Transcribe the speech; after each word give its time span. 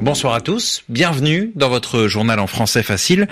Bonsoir 0.00 0.34
à 0.34 0.40
tous, 0.40 0.84
bienvenue 0.88 1.50
dans 1.56 1.68
votre 1.68 2.06
journal 2.06 2.38
en 2.38 2.46
français 2.46 2.84
facile, 2.84 3.26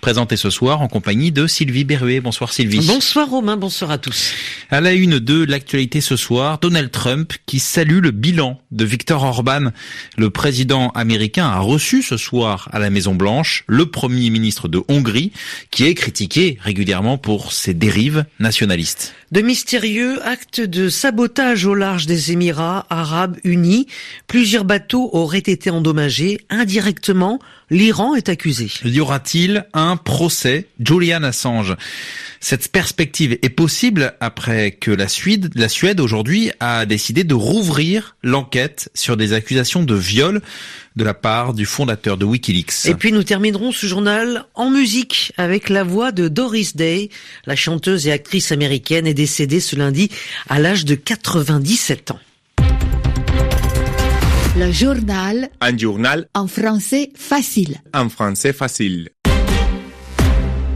présenté 0.00 0.36
ce 0.36 0.50
soir 0.50 0.82
en 0.82 0.88
compagnie 0.88 1.30
de 1.30 1.46
Sylvie 1.46 1.84
Berruet. 1.84 2.20
Bonsoir 2.20 2.52
Sylvie. 2.52 2.84
Bonsoir 2.84 3.30
Romain, 3.30 3.56
bonsoir 3.56 3.92
à 3.92 3.98
tous. 3.98 4.32
À 4.68 4.80
la 4.80 4.94
une 4.94 5.20
de 5.20 5.44
l'actualité 5.44 6.00
ce 6.00 6.16
soir, 6.16 6.58
Donald 6.58 6.90
Trump 6.90 7.34
qui 7.46 7.60
salue 7.60 8.00
le 8.00 8.10
bilan 8.10 8.60
de 8.72 8.84
Viktor 8.84 9.22
Orban. 9.22 9.70
Le 10.16 10.30
président 10.30 10.88
américain 10.90 11.46
a 11.46 11.60
reçu 11.60 12.02
ce 12.02 12.16
soir 12.16 12.68
à 12.72 12.80
la 12.80 12.90
Maison 12.90 13.14
Blanche 13.14 13.62
le 13.68 13.86
premier 13.86 14.28
ministre 14.30 14.66
de 14.66 14.82
Hongrie 14.88 15.30
qui 15.70 15.84
est 15.84 15.94
critiqué 15.94 16.58
régulièrement 16.60 17.16
pour 17.16 17.52
ses 17.52 17.74
dérives 17.74 18.24
nationalistes. 18.40 19.14
De 19.30 19.40
mystérieux 19.40 20.20
actes 20.26 20.62
de 20.62 20.88
sabotage 20.88 21.66
au 21.66 21.74
large 21.74 22.06
des 22.06 22.32
Émirats 22.32 22.86
arabes 22.88 23.36
unis. 23.44 23.86
Plusieurs 24.26 24.64
bateaux 24.64 25.10
auraient 25.12 25.38
été 25.38 25.68
endommagés 25.68 26.07
indirectement. 26.50 27.38
L'Iran 27.70 28.14
est 28.14 28.28
accusé. 28.28 28.70
Y 28.84 29.00
aura-t-il 29.00 29.66
un 29.74 29.96
procès 29.96 30.66
Julian 30.82 31.22
Assange? 31.22 31.76
Cette 32.40 32.68
perspective 32.68 33.38
est 33.42 33.50
possible 33.50 34.14
après 34.20 34.70
que 34.70 34.90
la 34.90 35.08
Suède, 35.08 35.50
la 35.54 35.68
Suède 35.68 36.00
aujourd'hui 36.00 36.50
a 36.60 36.86
décidé 36.86 37.24
de 37.24 37.34
rouvrir 37.34 38.16
l'enquête 38.22 38.90
sur 38.94 39.16
des 39.16 39.32
accusations 39.32 39.82
de 39.82 39.94
viol 39.94 40.40
de 40.96 41.04
la 41.04 41.14
part 41.14 41.52
du 41.52 41.66
fondateur 41.66 42.16
de 42.16 42.24
Wikileaks. 42.24 42.86
Et 42.86 42.94
puis 42.94 43.12
nous 43.12 43.22
terminerons 43.22 43.72
ce 43.72 43.86
journal 43.86 44.44
en 44.54 44.70
musique 44.70 45.32
avec 45.36 45.68
la 45.68 45.84
voix 45.84 46.10
de 46.12 46.28
Doris 46.28 46.74
Day. 46.74 47.10
La 47.46 47.56
chanteuse 47.56 48.06
et 48.06 48.12
actrice 48.12 48.50
américaine 48.52 49.06
est 49.06 49.14
décédée 49.14 49.60
ce 49.60 49.76
lundi 49.76 50.10
à 50.48 50.58
l'âge 50.58 50.84
de 50.84 50.94
97 50.94 52.12
ans. 52.12 52.20
Le 54.56 54.72
journal 54.72 55.50
Un 55.60 55.76
journal 55.76 56.28
en 56.34 56.46
français 56.46 57.10
facile. 57.14 57.76
en 57.94 58.08
français 58.08 58.52
facile. 58.52 59.10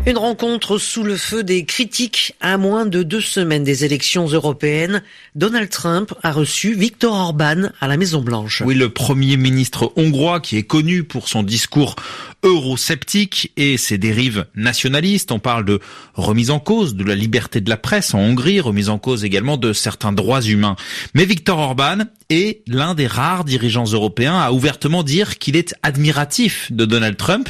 Une 0.05 0.19
rencontre 0.19 0.79
sous 0.79 1.05
le 1.05 1.17
feu 1.17 1.45
des 1.45 1.65
critiques 1.65 2.35
à 2.41 2.59
moins 2.59 2.87
de 2.87 3.05
deux 3.05 3.21
semaines 3.21 3.63
des 3.63 3.85
élections 3.85 4.27
européennes. 4.27 5.01
Donald 5.37 5.71
Trump 5.71 6.13
a 6.25 6.33
reçu 6.33 6.75
Viktor 6.75 7.15
Orban 7.15 7.69
à 7.81 7.87
la 7.87 7.97
Maison 7.97 8.21
Blanche. 8.21 8.65
Oui, 8.67 8.75
le 8.75 8.89
premier 8.89 9.37
ministre 9.37 9.93
hongrois 9.95 10.41
qui 10.41 10.57
est 10.57 10.65
connu 10.65 11.05
pour 11.05 11.29
son 11.29 11.45
discours 11.45 11.95
eurosceptique 12.43 13.53
et 13.57 13.77
ses 13.77 13.97
dérives 13.97 14.47
nationalistes. 14.57 15.31
On 15.31 15.39
parle 15.39 15.65
de 15.65 15.79
remise 16.15 16.51
en 16.51 16.59
cause 16.59 16.97
de 16.97 17.05
la 17.05 17.15
liberté 17.15 17.61
de 17.61 17.71
la 17.71 17.77
presse 17.77 18.13
en 18.13 18.19
Hongrie, 18.19 18.59
remise 18.61 18.89
en 18.89 18.99
cause 18.99 19.25
également 19.25 19.57
de 19.57 19.73
certains 19.73 20.13
droits 20.13 20.43
humains. 20.43 20.75
Mais 21.15 21.27
Viktor 21.27 21.61
Orban 21.61 21.99
est 22.29 22.63
l'un 22.67 22.95
des 22.95 23.07
rares 23.07 23.45
dirigeants 23.45 23.85
européens 23.85 24.41
à 24.41 24.51
ouvertement 24.51 25.05
dire 25.05 25.39
qu'il 25.39 25.55
est 25.55 25.77
admiratif 25.85 26.73
de 26.73 26.87
Donald 26.87 27.17
Trump. 27.17 27.49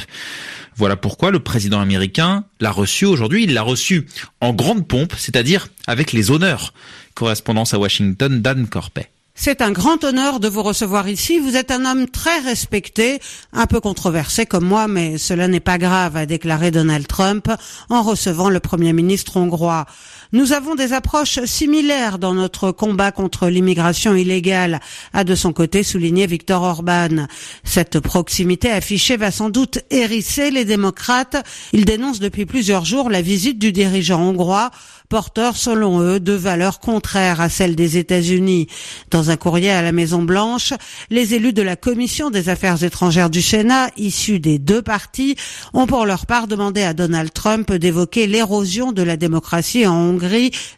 Voilà 0.75 0.95
pourquoi 0.95 1.31
le 1.31 1.39
président 1.39 1.79
américain 1.79 2.45
l'a 2.59 2.71
reçu 2.71 3.05
aujourd'hui. 3.05 3.43
Il 3.43 3.53
l'a 3.53 3.61
reçu 3.61 4.07
en 4.41 4.53
grande 4.53 4.87
pompe, 4.87 5.13
c'est-à-dire 5.17 5.67
avec 5.87 6.11
les 6.11 6.31
honneurs. 6.31 6.73
Correspondance 7.15 7.73
à 7.73 7.79
Washington, 7.79 8.41
Dan 8.41 8.67
Corpet. 8.67 9.09
C'est 9.35 9.61
un 9.61 9.71
grand 9.71 10.03
honneur 10.03 10.39
de 10.39 10.47
vous 10.47 10.61
recevoir 10.61 11.09
ici. 11.09 11.39
Vous 11.39 11.55
êtes 11.55 11.71
un 11.71 11.85
homme 11.85 12.07
très 12.07 12.39
respecté, 12.39 13.19
un 13.51 13.65
peu 13.65 13.79
controversé 13.79 14.45
comme 14.45 14.63
moi, 14.63 14.87
mais 14.87 15.17
cela 15.17 15.47
n'est 15.47 15.59
pas 15.59 15.79
grave, 15.79 16.15
a 16.15 16.27
déclaré 16.27 16.69
Donald 16.69 17.07
Trump 17.07 17.49
en 17.89 18.03
recevant 18.03 18.49
le 18.49 18.59
Premier 18.59 18.93
ministre 18.93 19.37
hongrois. 19.37 19.87
Nous 20.33 20.51
avons 20.51 20.73
des 20.73 20.93
approches 20.93 21.45
similaires 21.45 22.17
dans 22.17 22.33
notre 22.33 22.71
combat 22.71 23.11
contre 23.11 23.49
l'immigration 23.49 24.15
illégale, 24.15 24.79
a 25.13 25.23
de 25.23 25.35
son 25.35 25.53
côté 25.53 25.83
souligné 25.83 26.25
Viktor 26.25 26.63
Orban. 26.63 27.27
Cette 27.63 27.99
proximité 27.99 28.71
affichée 28.71 29.15
va 29.15 29.29
sans 29.29 29.51
doute 29.51 29.81
hérisser 29.91 30.49
les 30.49 30.65
démocrates. 30.65 31.45
Ils 31.71 31.85
dénoncent 31.85 32.19
depuis 32.19 32.47
plusieurs 32.47 32.83
jours 32.83 33.11
la 33.11 33.21
visite 33.21 33.59
du 33.59 33.71
dirigeant 33.71 34.21
hongrois 34.21 34.71
porteur, 35.09 35.55
selon 35.57 36.01
eux, 36.01 36.19
de 36.19 36.33
valeurs 36.33 36.79
contraires 36.79 37.39
à 37.39 37.47
celles 37.47 37.75
des 37.75 37.99
États-Unis. 37.99 38.65
Dans 39.11 39.29
un 39.29 39.35
courrier 39.35 39.69
à 39.69 39.83
la 39.83 39.91
Maison 39.91 40.23
Blanche, 40.23 40.73
les 41.11 41.35
élus 41.35 41.53
de 41.53 41.61
la 41.61 41.75
Commission 41.75 42.31
des 42.31 42.49
Affaires 42.49 42.83
étrangères 42.83 43.29
du 43.29 43.43
Sénat, 43.43 43.91
issus 43.95 44.39
des 44.39 44.57
deux 44.57 44.81
partis, 44.81 45.35
ont 45.73 45.85
pour 45.85 46.07
leur 46.07 46.25
part 46.25 46.47
demandé 46.47 46.81
à 46.81 46.95
Donald 46.95 47.31
Trump 47.31 47.71
d'évoquer 47.71 48.25
l'érosion 48.25 48.91
de 48.91 49.03
la 49.03 49.15
démocratie 49.15 49.85
en 49.85 49.93
Hongrie 49.93 50.22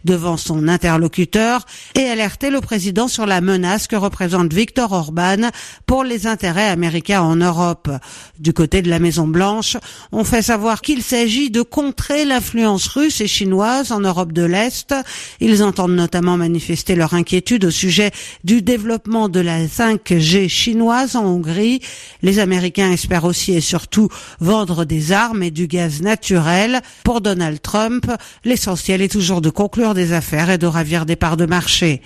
devant 0.03 0.37
son 0.37 0.67
interlocuteur 0.67 1.65
et 1.95 2.03
alerter 2.03 2.49
le 2.49 2.61
président 2.61 3.07
sur 3.07 3.25
la 3.25 3.41
menace 3.41 3.87
que 3.87 3.95
représente 3.95 4.53
Viktor 4.53 4.91
Orban 4.91 5.49
pour 5.85 6.03
les 6.03 6.27
intérêts 6.27 6.69
américains 6.69 7.21
en 7.21 7.35
Europe. 7.35 7.89
Du 8.39 8.53
côté 8.53 8.81
de 8.81 8.89
la 8.89 8.99
Maison 8.99 9.27
Blanche, 9.27 9.77
on 10.11 10.23
fait 10.23 10.41
savoir 10.41 10.81
qu'il 10.81 11.03
s'agit 11.03 11.49
de 11.49 11.61
contrer 11.61 12.25
l'influence 12.25 12.87
russe 12.87 13.21
et 13.21 13.27
chinoise 13.27 13.91
en 13.91 13.99
Europe 13.99 14.31
de 14.31 14.43
l'Est. 14.43 14.93
Ils 15.39 15.63
entendent 15.63 15.95
notamment 15.95 16.37
manifester 16.37 16.95
leur 16.95 17.13
inquiétude 17.13 17.65
au 17.65 17.71
sujet 17.71 18.11
du 18.43 18.61
développement 18.61 19.29
de 19.29 19.39
la 19.39 19.65
5G 19.65 20.49
chinoise 20.49 21.15
en 21.15 21.25
Hongrie. 21.25 21.81
Les 22.21 22.39
Américains 22.39 22.91
espèrent 22.91 23.25
aussi 23.25 23.53
et 23.53 23.61
surtout 23.61 24.09
vendre 24.39 24.85
des 24.85 25.11
armes 25.11 25.43
et 25.43 25.51
du 25.51 25.67
gaz 25.67 26.01
naturel. 26.01 26.81
Pour 27.03 27.21
Donald 27.21 27.61
Trump, 27.61 28.05
l'essentiel 28.43 29.01
est 29.01 29.11
toujours 29.11 29.34
de 29.41 29.49
conclure 29.49 29.93
des 29.93 30.13
affaires 30.13 30.49
et 30.49 30.57
de 30.57 30.67
ravir 30.67 31.05
des 31.05 31.15
parts 31.15 31.37
de 31.37 31.45
marché. 31.45 32.01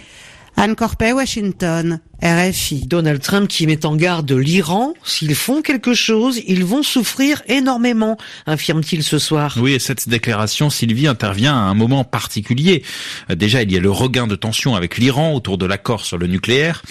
Anne 0.55 0.75
Corpet, 0.75 1.13
Washington, 1.13 1.99
RFI. 2.21 2.85
Donald 2.87 3.21
Trump 3.21 3.47
qui 3.47 3.65
met 3.67 3.85
en 3.85 3.95
garde 3.95 4.31
l'Iran. 4.31 4.93
S'ils 5.03 5.35
font 5.35 5.61
quelque 5.61 5.93
chose, 5.93 6.39
ils 6.47 6.65
vont 6.65 6.83
souffrir 6.83 7.41
énormément, 7.47 8.17
affirme-t-il 8.45 9.03
ce 9.03 9.19
soir. 9.19 9.55
Oui, 9.59 9.73
et 9.73 9.79
cette 9.79 10.09
déclaration, 10.09 10.69
Sylvie, 10.69 11.07
intervient 11.07 11.55
à 11.55 11.61
un 11.61 11.73
moment 11.73 12.03
particulier. 12.03 12.83
Euh, 13.29 13.35
Déjà, 13.35 13.63
il 13.63 13.71
y 13.71 13.77
a 13.77 13.79
le 13.79 13.91
regain 13.91 14.27
de 14.27 14.35
tension 14.35 14.75
avec 14.75 14.97
l'Iran 14.97 15.33
autour 15.33 15.57
de 15.57 15.65
l'accord 15.65 16.05
sur 16.05 16.17
le 16.17 16.27
nucléaire. 16.27 16.83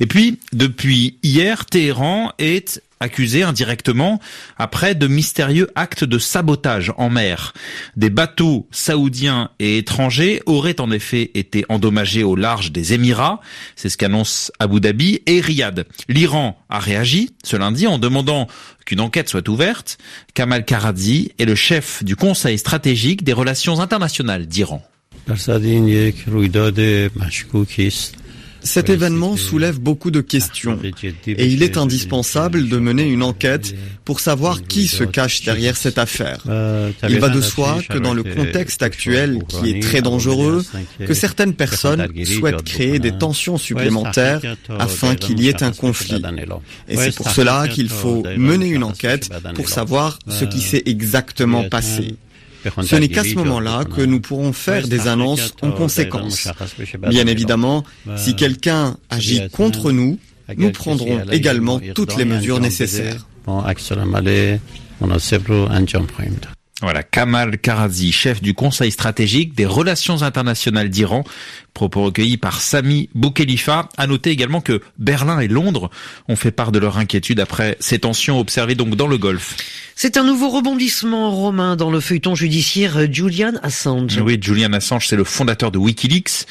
Et 0.00 0.06
puis, 0.06 0.38
depuis 0.52 1.18
hier, 1.22 1.64
Téhéran 1.64 2.32
est 2.38 2.82
accusé 3.00 3.42
indirectement 3.42 4.18
après 4.56 4.94
de 4.94 5.06
mystérieux 5.06 5.70
actes 5.74 6.04
de 6.04 6.18
sabotage 6.18 6.92
en 6.96 7.10
mer. 7.10 7.52
Des 7.96 8.10
bateaux 8.10 8.66
saoudiens 8.70 9.50
et 9.58 9.78
étrangers 9.78 10.42
auraient 10.46 10.80
en 10.80 10.90
effet 10.90 11.30
été 11.34 11.64
endommagés 11.68 12.24
au 12.24 12.34
large 12.34 12.72
des 12.72 12.94
Émirats, 12.94 13.40
c'est 13.76 13.88
ce 13.90 13.98
qu'annonce 13.98 14.50
Abu 14.58 14.73
Dhabi 14.80 15.20
et 15.26 15.40
Riyad. 15.40 15.86
L'Iran 16.08 16.58
a 16.68 16.78
réagi 16.78 17.30
ce 17.42 17.56
lundi 17.56 17.86
en 17.86 17.98
demandant 17.98 18.48
qu'une 18.84 19.00
enquête 19.00 19.28
soit 19.28 19.48
ouverte. 19.48 19.98
Kamal 20.34 20.64
Karazi 20.64 21.32
est 21.38 21.44
le 21.44 21.54
chef 21.54 22.02
du 22.04 22.16
Conseil 22.16 22.58
stratégique 22.58 23.24
des 23.24 23.32
relations 23.32 23.80
internationales 23.80 24.46
d'Iran. 24.46 24.82
Cet 28.64 28.88
événement 28.88 29.36
soulève 29.36 29.78
beaucoup 29.78 30.10
de 30.10 30.22
questions 30.22 30.78
et 31.26 31.46
il 31.46 31.62
est 31.62 31.76
indispensable 31.76 32.68
de 32.68 32.78
mener 32.78 33.04
une 33.04 33.22
enquête 33.22 33.74
pour 34.06 34.20
savoir 34.20 34.62
qui 34.62 34.88
se 34.88 35.04
cache 35.04 35.42
derrière 35.42 35.76
cette 35.76 35.98
affaire. 35.98 36.42
Il 37.08 37.20
va 37.20 37.28
de 37.28 37.42
soi 37.42 37.78
que 37.88 37.98
dans 37.98 38.14
le 38.14 38.24
contexte 38.24 38.82
actuel 38.82 39.40
qui 39.46 39.70
est 39.70 39.80
très 39.80 40.00
dangereux, 40.00 40.64
que 40.98 41.14
certaines 41.14 41.54
personnes 41.54 42.08
souhaitent 42.24 42.62
créer 42.64 42.98
des 42.98 43.12
tensions 43.12 43.58
supplémentaires 43.58 44.40
afin 44.78 45.14
qu'il 45.14 45.40
y 45.40 45.48
ait 45.48 45.62
un 45.62 45.72
conflit. 45.72 46.22
Et 46.88 46.96
c'est 46.96 47.14
pour 47.14 47.30
cela 47.30 47.68
qu'il 47.68 47.90
faut 47.90 48.24
mener 48.36 48.68
une 48.68 48.84
enquête 48.84 49.30
pour 49.54 49.68
savoir 49.68 50.18
ce 50.28 50.44
qui 50.46 50.60
s'est 50.60 50.82
exactement 50.86 51.64
passé. 51.68 52.16
Ce 52.82 52.96
n'est 52.96 53.08
qu'à 53.08 53.24
ce 53.24 53.34
moment-là 53.34 53.84
que 53.84 54.02
nous 54.02 54.20
pourrons 54.20 54.52
faire 54.52 54.88
des 54.88 55.06
annonces 55.08 55.54
en 55.62 55.72
conséquence. 55.72 56.48
Bien 57.08 57.26
évidemment, 57.26 57.84
si 58.16 58.34
quelqu'un 58.36 58.96
agit 59.10 59.48
contre 59.50 59.92
nous, 59.92 60.18
nous 60.56 60.70
prendrons 60.70 61.22
également 61.30 61.80
toutes 61.94 62.16
les 62.16 62.24
mesures 62.24 62.60
nécessaires. 62.60 63.26
Voilà, 66.82 67.04
Kamal 67.04 67.58
Karazi, 67.58 68.10
chef 68.10 68.42
du 68.42 68.52
Conseil 68.52 68.90
stratégique 68.90 69.54
des 69.54 69.64
relations 69.64 70.22
internationales 70.22 70.88
d'Iran, 70.88 71.22
propos 71.72 72.02
recueillis 72.02 72.36
par 72.36 72.60
Sami 72.60 73.08
Boukhelifa. 73.14 73.88
À 73.96 74.06
noter 74.08 74.30
également 74.30 74.60
que 74.60 74.80
Berlin 74.98 75.38
et 75.38 75.46
Londres 75.46 75.90
ont 76.28 76.34
fait 76.34 76.50
part 76.50 76.72
de 76.72 76.80
leur 76.80 76.98
inquiétude 76.98 77.38
après 77.38 77.76
ces 77.78 78.00
tensions 78.00 78.40
observées 78.40 78.74
donc 78.74 78.96
dans 78.96 79.06
le 79.06 79.18
Golfe. 79.18 79.56
C'est 79.96 80.16
un 80.16 80.24
nouveau 80.24 80.48
rebondissement 80.48 81.30
romain 81.30 81.76
dans 81.76 81.92
le 81.92 82.00
feuilleton 82.00 82.34
judiciaire 82.34 83.12
Julian 83.12 83.52
Assange. 83.62 84.18
Oui, 84.18 84.38
Julian 84.40 84.72
Assange, 84.72 85.06
c'est 85.06 85.14
le 85.14 85.22
fondateur 85.22 85.70
de 85.70 85.78
Wikileaks. 85.78 86.46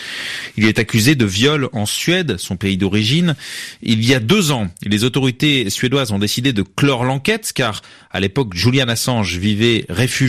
Il 0.55 0.65
est 0.65 0.79
accusé 0.79 1.15
de 1.15 1.25
viol 1.25 1.67
en 1.73 1.85
Suède, 1.85 2.37
son 2.37 2.55
pays 2.55 2.77
d'origine. 2.77 3.35
Il 3.81 4.05
y 4.05 4.13
a 4.13 4.21
deux 4.21 4.51
ans, 4.51 4.69
les 4.85 5.03
autorités 5.03 5.69
suédoises 5.69 6.13
ont 6.13 6.19
décidé 6.19 6.53
de 6.53 6.63
clore 6.63 7.03
l'enquête 7.03 7.51
car 7.53 7.81
à 8.13 8.19
l'époque, 8.19 8.53
Julian 8.53 8.87
Assange 8.89 9.37
vivait 9.37 9.85
réfugié 9.89 10.22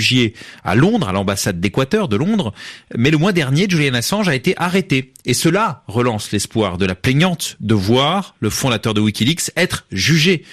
à 0.65 0.75
Londres, 0.75 1.09
à 1.09 1.13
l'ambassade 1.13 1.61
d'Équateur 1.61 2.09
de 2.09 2.17
Londres. 2.17 2.53
Mais 2.97 3.11
le 3.11 3.19
mois 3.19 3.33
dernier, 3.33 3.67
Julian 3.69 3.95
Assange 3.95 4.29
a 4.29 4.35
été 4.35 4.55
arrêté. 4.57 5.13
Et 5.25 5.35
cela 5.35 5.83
relance 5.87 6.33
l'espoir 6.33 6.79
de 6.79 6.87
la 6.87 6.95
plaignante 6.95 7.57
de 7.61 7.75
voir 7.75 8.35
le 8.41 8.51
fondateur 8.51 8.95
de 8.95 9.01
Wikileaks 9.01 9.51
être 9.57 9.87
jugé. 9.91 10.45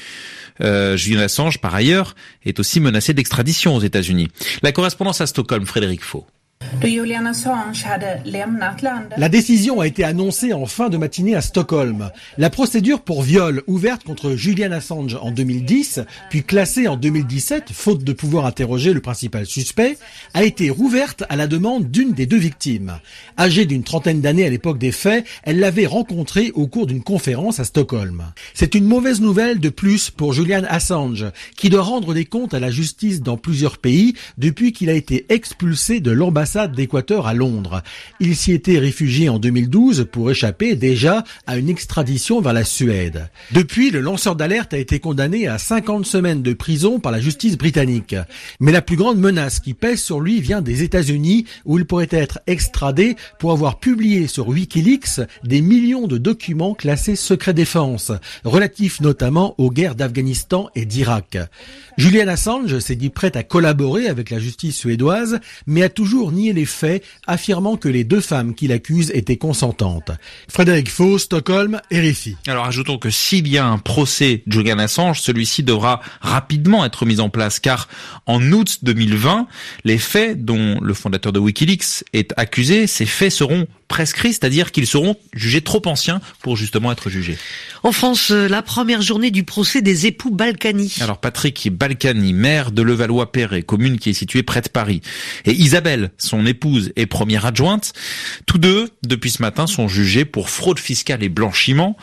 Euh, 0.62 0.98
Julian 0.98 1.22
Assange, 1.22 1.60
par 1.60 1.74
ailleurs, 1.74 2.16
est 2.46 2.60
aussi 2.60 2.80
menacé 2.80 3.14
d'extradition 3.14 3.76
aux 3.76 3.82
États-Unis. 3.82 4.30
La 4.62 4.72
correspondance 4.72 5.22
à 5.22 5.28
Stockholm, 5.28 5.66
Frédéric 5.66 6.04
Faux. 6.04 6.28
La 9.18 9.30
décision 9.30 9.82
a 9.82 9.88
été 9.88 10.04
annoncée 10.04 10.54
en 10.54 10.66
fin 10.66 10.90
de 10.90 10.98
matinée 10.98 11.36
à 11.36 11.42
Stockholm. 11.42 12.12
La 12.38 12.50
procédure 12.50 13.02
pour 13.02 13.24
viol 13.24 13.64
ouverte 13.68 14.04
contre 14.04 14.36
Julian 14.36 14.72
Assange 14.72 15.18
en 15.22 15.32
2010, 15.32 16.02
puis 16.30 16.44
classée 16.44 16.88
en 16.88 16.98
2017, 16.98 17.66
faute 17.72 18.04
de 18.04 18.14
pouvoir 18.14 18.46
interroger 18.46 18.94
le 18.94 19.02
principal 19.02 19.46
suspect, 19.46 19.98
a 20.34 20.44
été 20.44 20.70
rouverte 20.70 21.24
à 21.30 21.36
la 21.36 21.48
demande 21.48 21.90
d'une 21.90 22.14
des 22.14 22.26
deux 22.26 22.38
victimes. 22.38 23.00
Âgée 23.38 23.66
d'une 23.66 23.84
trentaine 23.84 24.22
d'années 24.22 24.46
à 24.46 24.50
l'époque 24.50 24.78
des 24.78 24.92
faits, 24.92 25.26
elle 25.44 25.60
l'avait 25.60 25.86
rencontré 25.86 26.52
au 26.56 26.68
cours 26.68 26.88
d'une 26.88 27.04
conférence 27.04 27.60
à 27.60 27.64
Stockholm. 27.64 28.24
C'est 28.54 28.76
une 28.76 28.86
mauvaise 28.86 29.22
nouvelle 29.22 29.60
de 29.60 29.70
plus 29.70 30.10
pour 30.10 30.34
Julian 30.34 30.64
Assange, 30.70 31.26
qui 31.58 31.70
doit 31.70 31.84
rendre 31.84 32.14
des 32.14 32.26
comptes 32.26 32.54
à 32.54 32.60
la 32.60 32.72
justice 32.72 33.22
dans 33.22 33.38
plusieurs 33.38 33.78
pays 33.78 34.14
depuis 34.38 34.74
qu'il 34.74 34.90
a 34.90 34.94
été 34.94 35.26
expulsé 35.30 36.00
de 36.00 36.12
l'ambassade 36.12 36.51
d'Équateur 36.52 37.28
à 37.28 37.34
Londres. 37.34 37.82
Il 38.20 38.36
s'y 38.36 38.52
était 38.52 38.78
réfugié 38.78 39.30
en 39.30 39.40
2012 39.40 40.08
pour 40.12 40.30
échapper 40.30 40.76
déjà 40.76 41.24
à 41.48 41.58
une 41.58 41.70
extradition 41.70 42.42
vers 42.42 42.54
la 42.54 42.66
Suède. 42.66 43.30
Depuis, 43.52 43.90
le 43.90 44.02
lanceur 44.02 44.36
d'alerte 44.36 44.74
a 44.74 44.78
été 44.78 45.00
condamné 45.00 45.48
à 45.48 45.58
50 45.58 46.06
semaines 46.06 46.42
de 46.42 46.54
prison 46.54 47.00
par 47.00 47.12
la 47.12 47.22
justice 47.22 47.58
britannique. 47.58 48.16
Mais 48.60 48.72
la 48.72 48.82
plus 48.82 48.98
grande 48.98 49.20
menace 49.20 49.60
qui 49.60 49.74
pèse 49.74 50.02
sur 50.02 50.20
lui 50.20 50.42
vient 50.42 50.62
des 50.62 50.84
États-Unis 50.84 51.46
où 51.64 51.78
il 51.78 51.86
pourrait 51.86 52.08
être 52.12 52.40
extradé 52.48 53.16
pour 53.40 53.52
avoir 53.52 53.80
publié 53.80 54.28
sur 54.28 54.50
Wikileaks 54.50 55.22
des 55.44 55.62
millions 55.62 56.08
de 56.08 56.18
documents 56.18 56.74
classés 56.74 57.16
secret 57.16 57.54
défense, 57.54 58.12
relatifs 58.44 59.00
notamment 59.00 59.56
aux 59.58 59.72
guerres 59.72 59.96
d'Afghanistan 59.96 60.70
et 60.76 60.86
d'Irak. 60.86 61.38
Julian 61.98 62.28
Assange 62.28 62.80
s'est 62.80 62.96
dit 62.96 63.10
prêt 63.10 63.38
à 63.38 63.44
collaborer 63.44 64.08
avec 64.08 64.32
la 64.32 64.40
justice 64.40 64.76
suédoise, 64.76 65.40
mais 65.68 65.84
a 65.84 65.90
toujours 65.90 66.32
nié 66.32 66.41
les 66.50 66.66
faits, 66.66 67.04
affirmant 67.28 67.78
que 67.78 67.88
les 67.88 68.04
deux 68.04 68.22
femmes 68.22 68.56
qui 68.56 68.68
l'accusent 68.68 69.12
étaient 69.12 69.38
consentantes. 69.38 70.12
Frédéric 70.48 70.90
Faux, 70.90 71.18
Stockholm, 71.18 71.80
RFI. 71.92 72.36
Alors 72.48 72.66
ajoutons 72.66 72.98
que 72.98 73.10
s'il 73.10 73.48
y 73.48 73.58
a 73.58 73.66
un 73.66 73.78
procès 73.78 74.44
Julian 74.48 74.80
Assange, 74.80 75.22
celui-ci 75.22 75.64
devra 75.64 76.02
rapidement 76.20 76.84
être 76.84 77.06
mis 77.06 77.20
en 77.20 77.30
place, 77.30 77.60
car 77.60 77.88
en 78.26 78.52
août 78.52 78.80
2020, 78.82 79.48
les 79.84 79.98
faits 79.98 80.44
dont 80.44 80.80
le 80.82 80.94
fondateur 80.94 81.32
de 81.32 81.40
Wikileaks 81.40 82.04
est 82.14 82.34
accusé, 82.38 82.88
ces 82.88 83.06
faits 83.06 83.32
seront 83.32 83.68
prescrits, 83.92 84.32
c'est-à-dire 84.32 84.72
qu'ils 84.72 84.88
seront 84.88 85.18
jugés 85.34 85.62
trop 85.62 85.82
anciens 85.86 86.22
pour 86.42 86.56
justement 86.56 86.94
être 86.94 87.10
jugés. 87.10 87.38
En 87.84 87.92
France, 87.92 88.32
euh, 88.32 88.48
la 88.48 88.62
première 88.62 89.02
journée 89.02 89.32
du 89.32 89.44
procès 89.44 89.82
des 89.82 90.08
époux 90.08 90.32
Balkany. 90.32 90.96
Alors 91.02 91.18
Patrick 91.18 91.70
Balkany, 91.70 92.32
maire 92.32 92.72
de 92.72 92.82
Levallois-Perret, 92.84 93.64
commune 93.64 94.00
qui 94.00 94.12
est 94.12 94.14
située 94.14 94.44
près 94.44 94.62
de 94.62 94.70
Paris, 94.70 95.02
et 95.46 95.52
Isabelle, 95.52 96.12
son 96.18 96.31
épouse 96.46 96.92
et 96.96 97.06
première 97.06 97.46
adjointe, 97.46 97.94
tous 98.46 98.58
deux, 98.58 98.90
depuis 99.04 99.32
ce 99.32 99.42
matin, 99.42 99.68
sont 99.68 99.88
jugés 99.88 100.26
pour 100.26 100.50
fraude 100.50 100.80
fiscale 100.80 101.24
et 101.24 101.30
blanchiment. 101.30 101.98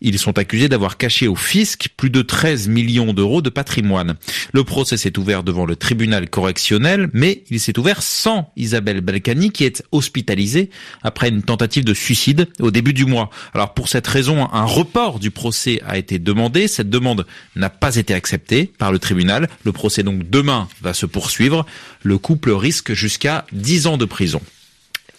Ils 0.00 0.18
sont 0.18 0.38
accusés 0.38 0.68
d'avoir 0.68 0.96
caché 0.96 1.28
au 1.28 1.36
fisc 1.36 1.88
plus 1.96 2.10
de 2.10 2.22
13 2.22 2.68
millions 2.68 3.12
d'euros 3.12 3.42
de 3.42 3.50
patrimoine. 3.50 4.16
Le 4.52 4.64
procès 4.64 4.96
s'est 4.96 5.18
ouvert 5.18 5.42
devant 5.42 5.66
le 5.66 5.76
tribunal 5.76 6.28
correctionnel, 6.28 7.10
mais 7.12 7.44
il 7.50 7.60
s'est 7.60 7.78
ouvert 7.78 8.02
sans 8.02 8.52
Isabelle 8.56 9.00
Balkany 9.00 9.50
qui 9.50 9.64
est 9.64 9.84
hospitalisée 9.92 10.70
après 11.02 11.28
une 11.28 11.42
tentative 11.42 11.84
de 11.84 11.94
suicide 11.94 12.48
au 12.60 12.70
début 12.70 12.92
du 12.92 13.04
mois. 13.04 13.30
Alors 13.54 13.74
pour 13.74 13.88
cette 13.88 14.06
raison, 14.06 14.48
un 14.52 14.64
report 14.64 15.18
du 15.18 15.30
procès 15.30 15.80
a 15.86 15.98
été 15.98 16.18
demandé. 16.18 16.68
Cette 16.68 16.90
demande 16.90 17.26
n'a 17.56 17.70
pas 17.70 17.96
été 17.96 18.14
acceptée 18.14 18.70
par 18.78 18.92
le 18.92 18.98
tribunal. 18.98 19.48
Le 19.64 19.72
procès 19.72 20.02
donc 20.02 20.28
demain 20.28 20.68
va 20.80 20.94
se 20.94 21.06
poursuivre. 21.06 21.66
Le 22.02 22.18
couple 22.18 22.50
risque 22.52 22.92
jusqu'à 22.92 23.44
10 23.52 23.86
ans 23.86 23.96
de 23.96 24.04
prison. 24.04 24.40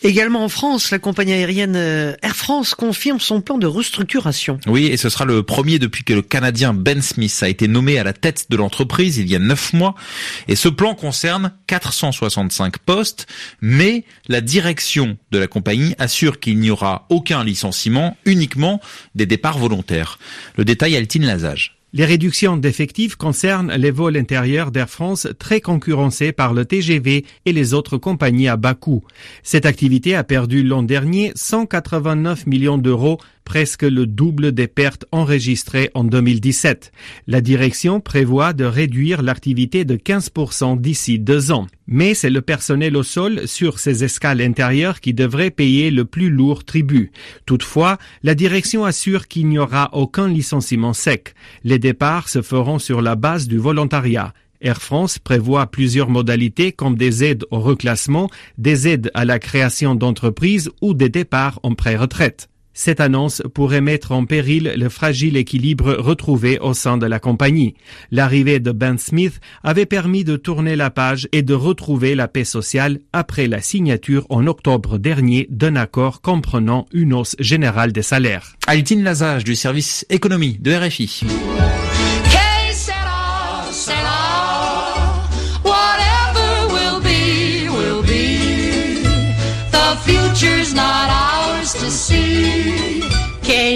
Également 0.04 0.44
en 0.44 0.50
France, 0.50 0.90
la 0.90 0.98
compagnie 0.98 1.34
aérienne 1.34 1.76
euh, 1.76 2.16
Air 2.24 2.36
France 2.36 2.74
confirme 2.74 3.20
son 3.20 3.40
plan 3.40 3.60
de 3.60 3.68
restructuration. 3.68 4.60
Oui, 4.66 4.88
et 4.88 4.98
ce 4.98 5.10
sera 5.10 5.26
le 5.26 5.44
premier 5.44 5.78
depuis 5.78 6.04
que 6.04 6.14
le 6.14 6.24
Canadien 6.24 6.74
Ben 6.74 7.04
Smith 7.04 7.38
a 7.42 7.50
été 7.50 7.68
nommé 7.68 8.00
à 8.00 8.04
la 8.04 8.14
tête 8.14 8.48
de 8.50 8.58
l'entreprise 8.58 9.18
il 9.18 9.30
y 9.30 9.36
a 9.36 9.40
neuf 9.40 9.74
mois. 9.74 9.94
Et 10.48 10.56
ce 10.56 10.70
plan 10.70 10.96
concerne 10.96 11.52
465 11.68 12.80
postes, 12.80 13.28
mais 13.62 14.04
la 14.28 14.42
direction 14.42 15.18
de 15.32 15.38
la 15.38 15.48
compagnie 15.48 15.94
assure 16.00 16.40
qu'il 16.40 16.58
n'y 16.58 16.72
aura 16.72 17.06
aucun 17.10 17.44
licenciement, 17.44 18.18
uniquement 18.26 18.82
des 19.14 19.28
départs 19.28 19.60
volontaires. 19.60 20.18
Le 20.58 20.66
détail, 20.66 20.96
Altine 20.96 21.28
Lazage. 21.28 21.81
Les 21.94 22.06
réductions 22.06 22.56
d'effectifs 22.56 23.18
concernent 23.18 23.74
les 23.74 23.92
vols 23.92 24.16
intérieurs 24.16 24.72
d'Air 24.72 24.90
France 24.90 25.28
très 25.40 25.60
concurrencés 25.60 26.32
par 26.32 26.54
le 26.54 26.64
TGV 26.64 27.26
et 27.46 27.52
les 27.52 27.74
autres 27.74 27.98
compagnies 27.98 28.48
à 28.48 28.56
bas 28.56 28.76
coût. 28.76 29.04
Cette 29.44 29.66
activité 29.66 30.16
a 30.16 30.24
perdu 30.24 30.64
l'an 30.64 30.84
dernier 30.84 31.34
189 31.36 32.48
millions 32.48 32.78
d'euros 32.78 33.18
presque 33.44 33.84
le 33.84 34.06
double 34.06 34.52
des 34.52 34.68
pertes 34.68 35.06
enregistrées 35.12 35.90
en 35.94 36.04
2017. 36.04 36.92
La 37.28 37.42
direction 37.42 38.00
prévoit 38.00 38.54
de 38.54 38.66
réduire 38.66 39.22
l'activité 39.22 39.86
de 39.86 39.96
15% 39.96 40.80
d'ici 40.80 41.20
deux 41.20 41.52
ans. 41.52 41.68
Mais 41.88 42.14
c'est 42.14 42.30
le 42.30 42.42
personnel 42.42 42.96
au 42.96 43.04
sol 43.04 43.48
sur 43.48 43.80
ces 43.80 44.04
escales 44.04 44.42
intérieures 44.42 45.02
qui 45.02 45.14
devrait 45.14 45.52
payer 45.52 45.92
le 45.92 46.06
plus 46.06 46.30
lourd 46.30 46.64
tribut. 46.64 47.12
Toutefois, 47.46 47.98
la 48.24 48.36
direction 48.36 48.86
assure 48.86 49.28
qu'il 49.28 49.48
n'y 49.48 49.58
aura 49.58 49.90
aucun 49.94 50.28
licenciement 50.28 50.94
sec. 50.94 51.34
Les 51.64 51.80
départs 51.80 52.30
se 52.30 52.42
feront 52.42 52.80
sur 52.80 53.02
la 53.02 53.16
base 53.16 53.48
du 53.48 53.58
volontariat. 53.58 54.34
Air 54.62 54.82
France 54.82 55.18
prévoit 55.18 55.68
plusieurs 55.68 56.10
modalités 56.10 56.72
comme 56.72 56.96
des 56.96 57.24
aides 57.24 57.46
au 57.52 57.60
reclassement, 57.60 58.30
des 58.58 58.88
aides 58.88 59.10
à 59.14 59.26
la 59.26 59.40
création 59.40 59.96
d'entreprises 59.96 60.70
ou 60.82 60.94
des 60.94 61.10
départs 61.10 61.60
en 61.64 61.74
pré-retraite. 61.74 62.48
Cette 62.84 63.00
annonce 63.00 63.44
pourrait 63.54 63.80
mettre 63.80 64.12
en 64.12 64.26
péril 64.26 64.74
le 64.76 64.90
fragile 64.90 65.38
équilibre 65.38 65.94
retrouvé 66.00 66.58
au 66.58 66.74
sein 66.74 66.98
de 66.98 67.06
la 67.06 67.20
compagnie. 67.20 67.76
L'arrivée 68.10 68.60
de 68.60 68.72
Ben 68.72 68.98
Smith 68.98 69.40
avait 69.62 69.86
permis 69.86 70.24
de 70.24 70.36
tourner 70.36 70.76
la 70.76 70.90
page 70.90 71.30
et 71.32 71.44
de 71.44 71.54
retrouver 71.54 72.16
la 72.16 72.28
paix 72.28 72.44
sociale 72.44 73.02
après 73.14 73.46
la 73.46 73.62
signature 73.62 74.26
en 74.32 74.48
octobre 74.48 74.98
dernier 74.98 75.46
d'un 75.52 75.76
accord 75.76 76.22
comprenant 76.22 76.88
une 76.92 77.14
hausse 77.14 77.36
générale 77.38 77.92
des 77.92 78.02
salaires. 78.02 78.56
Altine 78.66 79.04
Lazage 79.04 79.44
du 79.44 79.54
service 79.54 80.04
économie 80.10 80.58
de 80.60 80.74
RFI. 80.74 81.22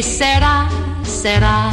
será, 0.03 0.67
será. 1.03 1.71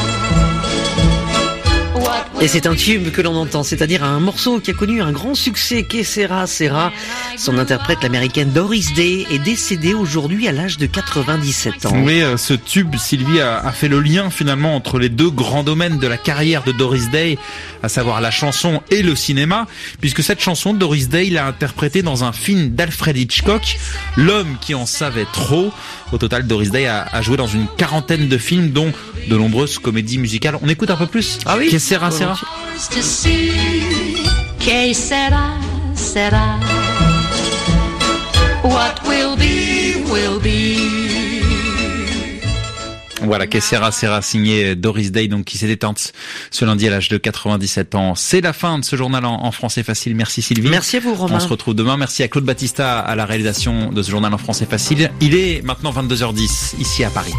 Et 2.42 2.48
c'est 2.48 2.66
un 2.66 2.74
tube 2.74 3.12
que 3.12 3.22
l'on 3.22 3.36
entend, 3.36 3.62
c'est-à-dire 3.62 4.02
un 4.02 4.18
morceau 4.18 4.58
qui 4.58 4.72
a 4.72 4.74
connu 4.74 5.00
un 5.00 5.12
grand 5.12 5.36
succès, 5.36 5.84
Que 5.84 6.02
sera, 6.02 6.48
sera. 6.48 6.90
Son 7.38 7.56
interprète, 7.56 8.02
l'américaine 8.02 8.50
Doris 8.50 8.94
Day, 8.94 9.24
est 9.30 9.38
décédée 9.38 9.94
aujourd'hui 9.94 10.48
à 10.48 10.52
l'âge 10.52 10.76
de 10.76 10.86
97 10.86 11.86
ans. 11.86 11.92
Oui, 12.02 12.20
euh, 12.20 12.36
ce 12.36 12.54
tube, 12.54 12.96
Sylvie, 12.96 13.40
a, 13.40 13.70
fait 13.70 13.86
le 13.86 14.00
lien 14.00 14.28
finalement 14.28 14.74
entre 14.74 14.98
les 14.98 15.08
deux 15.08 15.30
grands 15.30 15.62
domaines 15.62 16.00
de 16.00 16.08
la 16.08 16.16
carrière 16.16 16.64
de 16.64 16.72
Doris 16.72 17.10
Day, 17.10 17.38
à 17.84 17.88
savoir 17.88 18.20
la 18.20 18.32
chanson 18.32 18.82
et 18.90 19.04
le 19.04 19.14
cinéma, 19.14 19.68
puisque 20.00 20.24
cette 20.24 20.40
chanson, 20.40 20.74
Doris 20.74 21.08
Day 21.08 21.30
l'a 21.30 21.46
interprétée 21.46 22.02
dans 22.02 22.24
un 22.24 22.32
film 22.32 22.70
d'Alfred 22.70 23.16
Hitchcock, 23.16 23.78
L'homme 24.16 24.56
qui 24.60 24.74
en 24.74 24.84
savait 24.84 25.26
trop. 25.32 25.72
Au 26.10 26.18
total, 26.18 26.48
Doris 26.48 26.72
Day 26.72 26.86
a, 26.86 27.22
joué 27.22 27.36
dans 27.36 27.46
une 27.46 27.68
quarantaine 27.78 28.26
de 28.26 28.36
films, 28.36 28.70
dont 28.70 28.92
de 29.28 29.36
nombreuses 29.36 29.78
comédies 29.78 30.18
musicales. 30.18 30.58
On 30.60 30.68
écoute 30.68 30.90
un 30.90 30.96
peu 30.96 31.06
plus 31.06 31.38
Ah 31.46 31.56
oui 31.56 31.70
Que 31.70 31.78
sera, 31.78 32.10
sera 32.10 32.31
What 38.64 39.02
will 39.08 39.36
be, 39.36 40.08
will 40.10 40.38
be. 40.40 41.02
Voilà, 43.22 43.46
que 43.46 43.60
sera 43.60 43.92
sera 43.92 44.20
signé 44.20 44.74
Doris 44.74 45.12
Day, 45.12 45.28
donc 45.28 45.44
qui 45.44 45.58
s'est 45.58 45.68
éteinte 45.68 46.12
ce 46.50 46.64
lundi 46.64 46.88
à 46.88 46.90
l'âge 46.90 47.08
de 47.08 47.18
97 47.18 47.94
ans. 47.94 48.14
C'est 48.14 48.40
la 48.40 48.52
fin 48.52 48.78
de 48.78 48.84
ce 48.84 48.96
journal 48.96 49.24
en, 49.24 49.50
français 49.52 49.82
facile. 49.82 50.16
Merci 50.16 50.42
Sylvie. 50.42 50.68
Merci 50.68 50.96
à 50.96 51.00
vous 51.00 51.14
Romain. 51.14 51.36
On 51.36 51.40
se 51.40 51.48
retrouve 51.48 51.74
demain. 51.74 51.96
Merci 51.96 52.22
à 52.22 52.28
Claude 52.28 52.44
Battista 52.44 52.98
à 52.98 53.14
la 53.14 53.24
réalisation 53.26 53.92
de 53.92 54.02
ce 54.02 54.10
journal 54.10 54.34
en 54.34 54.38
français 54.38 54.66
facile. 54.66 55.10
Il 55.20 55.34
est 55.34 55.62
maintenant 55.62 55.92
22h10 55.92 56.80
ici 56.80 57.04
à 57.04 57.10
Paris. 57.10 57.32